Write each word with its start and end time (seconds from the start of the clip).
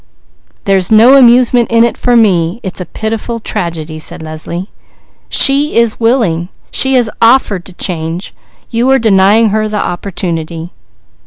"There's 0.63 0.91
no 0.91 1.13
amusement 1.13 1.69
in 1.69 1.83
it 1.83 1.95
for 1.95 2.15
me, 2.15 2.59
it 2.63 2.81
is 2.81 2.87
pitiful 2.91 3.39
tragedy," 3.39 3.99
said 3.99 4.23
Leslie. 4.23 4.71
"She 5.29 5.75
is 5.77 5.99
willing, 5.99 6.49
she 6.71 6.95
has 6.95 7.07
offered 7.21 7.65
to 7.65 7.73
change, 7.73 8.33
you 8.71 8.89
are 8.89 8.97
denying 8.97 9.49
her 9.49 9.69
the 9.69 9.77
opportunity." 9.77 10.71